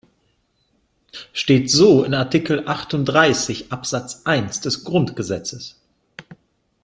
[1.31, 5.79] Steht so in Artikel achtunddreißig, Absatz eins des Grundgesetzes.